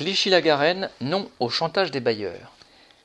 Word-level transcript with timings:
Clichy-la-Garenne, 0.00 0.88
non 1.02 1.30
au 1.40 1.50
chantage 1.50 1.90
des 1.90 2.00
bailleurs. 2.00 2.54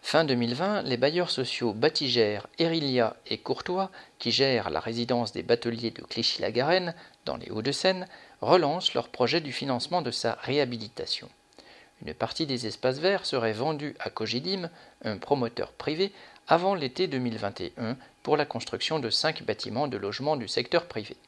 Fin 0.00 0.24
2020, 0.24 0.84
les 0.84 0.96
bailleurs 0.96 1.30
sociaux 1.30 1.74
Batigère, 1.74 2.46
Érilia 2.58 3.14
et 3.26 3.36
Courtois, 3.36 3.90
qui 4.18 4.30
gèrent 4.30 4.70
la 4.70 4.80
résidence 4.80 5.32
des 5.32 5.42
bateliers 5.42 5.90
de 5.90 6.00
Clichy-la-Garenne, 6.00 6.94
dans 7.26 7.36
les 7.36 7.50
Hauts-de-Seine, 7.50 8.08
relancent 8.40 8.94
leur 8.94 9.10
projet 9.10 9.42
du 9.42 9.52
financement 9.52 10.00
de 10.00 10.10
sa 10.10 10.38
réhabilitation. 10.40 11.28
Une 12.06 12.14
partie 12.14 12.46
des 12.46 12.66
espaces 12.66 13.00
verts 13.00 13.26
serait 13.26 13.52
vendue 13.52 13.94
à 14.00 14.08
Cogidim, 14.08 14.70
un 15.04 15.18
promoteur 15.18 15.72
privé, 15.72 16.10
avant 16.46 16.74
l'été 16.74 17.06
2021 17.06 17.98
pour 18.22 18.38
la 18.38 18.46
construction 18.46 18.98
de 18.98 19.10
cinq 19.10 19.42
bâtiments 19.42 19.88
de 19.88 19.98
logement 19.98 20.36
du 20.36 20.48
secteur 20.48 20.86
privé. 20.86 21.18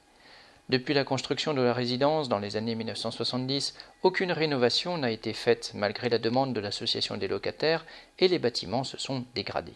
Depuis 0.71 0.95
la 0.95 1.03
construction 1.03 1.53
de 1.53 1.63
la 1.63 1.73
résidence 1.73 2.29
dans 2.29 2.39
les 2.39 2.57
années 2.57 2.77
1970, 2.77 3.75
aucune 4.05 4.31
rénovation 4.31 4.99
n'a 4.99 5.11
été 5.11 5.33
faite 5.33 5.73
malgré 5.75 6.09
la 6.09 6.19
demande 6.19 6.53
de 6.53 6.61
l'association 6.61 7.17
des 7.17 7.27
locataires 7.27 7.85
et 8.21 8.29
les 8.29 8.39
bâtiments 8.39 8.85
se 8.85 8.97
sont 8.97 9.25
dégradés. 9.35 9.75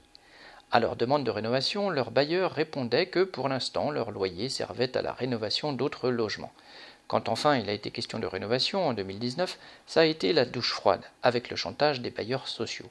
À 0.70 0.78
leur 0.78 0.94
demande 0.94 1.24
de 1.24 1.32
rénovation, 1.32 1.90
leurs 1.90 2.12
bailleurs 2.12 2.52
répondaient 2.52 3.06
que 3.06 3.24
pour 3.24 3.48
l'instant 3.48 3.90
leur 3.90 4.12
loyer 4.12 4.48
servait 4.48 4.96
à 4.96 5.02
la 5.02 5.12
rénovation 5.12 5.72
d'autres 5.72 6.10
logements. 6.10 6.52
Quand 7.08 7.28
enfin 7.28 7.56
il 7.56 7.68
a 7.68 7.72
été 7.72 7.90
question 7.90 8.20
de 8.20 8.28
rénovation 8.28 8.86
en 8.86 8.92
2019, 8.92 9.58
ça 9.88 10.02
a 10.02 10.04
été 10.04 10.32
la 10.32 10.44
douche 10.44 10.70
froide, 10.70 11.02
avec 11.24 11.50
le 11.50 11.56
chantage 11.56 12.02
des 12.02 12.10
bailleurs 12.10 12.46
sociaux. 12.46 12.88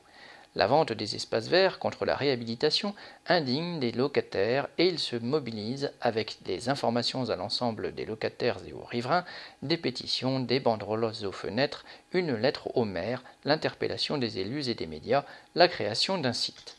La 0.56 0.68
vente 0.68 0.94
des 0.94 1.16
espaces 1.16 1.48
verts 1.48 1.80
contre 1.80 2.06
la 2.06 2.16
réhabilitation 2.16 2.94
indigne 3.28 3.80
les 3.80 3.92
locataires 3.92 4.68
et 4.78 4.88
ils 4.88 5.00
se 5.00 5.16
mobilisent 5.16 5.92
avec 6.00 6.38
des 6.44 6.70
informations 6.70 7.32
à 7.32 7.36
l'ensemble 7.36 7.96
des 7.96 8.06
locataires 8.06 8.60
et 8.68 8.74
aux 8.74 8.84
riverains, 8.84 9.26
des 9.64 9.78
pétitions, 9.78 10.40
des 10.40 10.60
banderoles 10.60 11.06
aux 11.06 11.32
fenêtres, 11.32 11.86
une 12.12 12.36
lettre 12.36 12.70
au 12.76 12.86
maire, 12.86 13.24
l'interpellation 13.46 14.20
des 14.20 14.38
élus 14.38 14.70
et 14.70 14.76
des 14.76 14.86
médias, 14.86 15.26
la 15.56 15.68
création 15.68 16.20
d'un 16.20 16.34
site. 16.34 16.78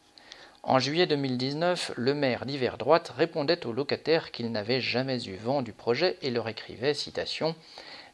En 0.63 0.79
juillet 0.79 1.07
2019, 1.07 1.93
le 1.97 2.15
maire 2.15 2.47
d'hiver 2.47 2.79
droite 2.79 3.13
répondait 3.15 3.67
aux 3.67 3.73
locataires 3.73 4.31
qu'il 4.31 4.51
n'avait 4.51 4.81
jamais 4.81 5.23
eu 5.25 5.37
vent 5.37 5.63
du 5.63 5.73
projet 5.73 6.17
et 6.23 6.31
leur 6.31 6.49
écrivait 6.49 6.95
citation 6.95 7.55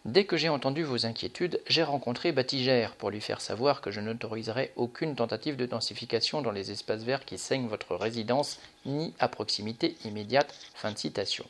Dès 0.06 0.24
que 0.24 0.38
j'ai 0.38 0.48
entendu 0.48 0.82
vos 0.82 1.04
inquiétudes, 1.04 1.60
j'ai 1.66 1.82
rencontré 1.82 2.32
Batigère 2.32 2.94
pour 2.94 3.10
lui 3.10 3.20
faire 3.20 3.42
savoir 3.42 3.82
que 3.82 3.90
je 3.90 4.00
n'autoriserai 4.00 4.72
aucune 4.76 5.14
tentative 5.14 5.56
de 5.56 5.66
densification 5.66 6.40
dans 6.40 6.52
les 6.52 6.70
espaces 6.70 7.02
verts 7.02 7.26
qui 7.26 7.36
saignent 7.36 7.66
votre 7.66 7.94
résidence, 7.94 8.60
ni 8.86 9.12
à 9.18 9.28
proximité 9.28 9.96
immédiate. 10.06 10.54
Fin 10.74 10.92
de 10.92 10.96
citation. 10.96 11.44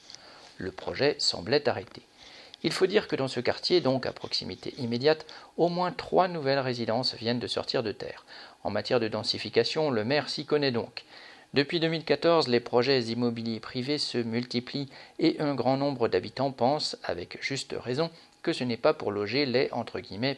Le 0.59 0.73
projet 0.73 1.15
semblait 1.21 1.69
arrêté. 1.69 2.03
Il 2.65 2.73
faut 2.73 2.89
dire 2.89 3.07
que 3.07 3.15
dans 3.15 3.29
ce 3.29 3.39
quartier, 3.39 3.81
donc 3.81 4.05
à 4.05 4.13
proximité 4.13 4.75
immédiate, 4.79 5.27
au 5.57 5.69
moins 5.69 5.93
trois 5.93 6.27
nouvelles 6.27 6.59
résidences 6.59 7.15
viennent 7.15 7.39
de 7.39 7.47
sortir 7.47 7.85
de 7.85 7.93
terre. 7.93 8.27
En 8.65 8.71
matière 8.71 8.99
de 8.99 9.07
densification, 9.07 9.93
le 9.93 10.05
maire 10.05 10.29
s'y 10.29 10.45
connaît 10.45 10.73
donc. 10.73 11.05
Depuis 11.55 11.81
2014, 11.81 12.49
les 12.49 12.61
projets 12.61 13.03
immobiliers 13.05 13.61
privés 13.61 13.99
se 13.99 14.19
multiplient 14.19 14.89
et 15.19 15.41
un 15.41 15.55
grand 15.55 15.77
nombre 15.77 16.09
d'habitants 16.09 16.53
pensent, 16.53 16.97
avec 17.03 17.43
juste 17.43 17.75
raison, 17.77 18.11
que 18.43 18.53
ce 18.53 18.65
n'est 18.65 18.77
pas 18.77 18.95
pour 18.95 19.13
loger 19.13 19.47
les 19.47 19.71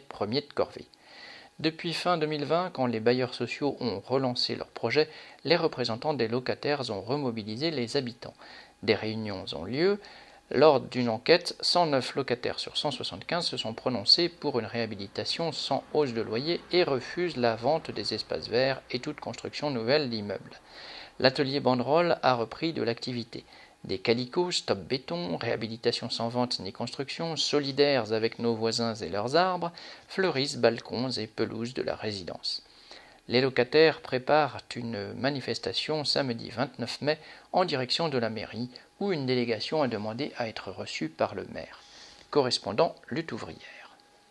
premiers 0.09 0.41
de 0.41 0.53
corvée. 0.53 0.87
Depuis 1.59 1.93
fin 1.93 2.19
2020, 2.19 2.71
quand 2.73 2.87
les 2.87 2.99
bailleurs 2.99 3.35
sociaux 3.35 3.77
ont 3.81 4.01
relancé 4.01 4.57
leur 4.57 4.69
projet, 4.69 5.09
les 5.45 5.57
représentants 5.57 6.15
des 6.15 6.27
locataires 6.27 6.91
ont 6.91 7.03
remobilisé 7.03 7.71
les 7.71 7.97
habitants. 7.97 8.35
Des 8.83 8.95
réunions 8.95 9.45
ont 9.55 9.65
lieu. 9.65 10.01
Lors 10.51 10.81
d'une 10.81 11.09
enquête, 11.09 11.57
109 11.61 12.17
locataires 12.17 12.59
sur 12.59 12.77
175 12.77 13.47
se 13.47 13.57
sont 13.57 13.75
prononcés 13.75 14.29
pour 14.29 14.59
une 14.59 14.67
réhabilitation 14.67 15.53
sans 15.53 15.85
hausse 15.95 16.15
de 16.15 16.21
loyer 16.21 16.61
et 16.73 16.83
refusent 16.83 17.37
la 17.37 17.55
vente 17.55 17.91
des 17.91 18.13
espaces 18.13 18.49
verts 18.49 18.83
et 18.91 18.99
toute 18.99 19.21
construction 19.21 19.71
nouvelle 19.71 20.11
d'immeubles. 20.11 20.61
L'atelier 21.21 21.61
Banderole 21.61 22.19
a 22.23 22.35
repris 22.35 22.73
de 22.73 22.83
l'activité. 22.83 23.45
Des 23.85 23.99
calicots, 23.99 24.53
stop 24.53 24.79
béton, 24.79 25.37
réhabilitation 25.37 26.09
sans 26.09 26.29
vente 26.29 26.61
ni 26.61 26.73
construction, 26.73 27.37
solidaires 27.37 28.13
avec 28.13 28.39
nos 28.39 28.55
voisins 28.55 28.95
et 28.95 29.09
leurs 29.09 29.35
arbres, 29.35 29.73
fleurissent 30.07 30.57
balcons 30.57 31.11
et 31.11 31.27
pelouses 31.27 31.75
de 31.75 31.83
la 31.83 31.97
résidence. 31.97 32.63
Les 33.29 33.41
locataires 33.41 34.01
préparent 34.01 34.61
une 34.77 35.13
manifestation 35.15 36.05
samedi 36.05 36.51
29 36.51 37.01
mai 37.03 37.19
en 37.53 37.65
direction 37.65 38.09
de 38.09 38.19
la 38.19 38.31
mairie 38.31 38.69
où 39.01 39.13
une 39.13 39.27
délégation 39.27 39.83
a 39.83 39.89
demandé 39.89 40.33
à 40.37 40.49
être 40.49 40.71
reçue 40.71 41.09
par 41.09 41.35
le 41.35 41.45
maire. 41.47 41.81
Correspondant 42.31 42.95
lutte 43.11 43.33
ouvrière. 43.33 43.82